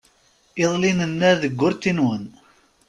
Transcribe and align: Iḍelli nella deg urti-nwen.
Iḍelli 0.63 0.91
nella 0.99 1.29
deg 1.41 1.61
urti-nwen. 1.67 2.23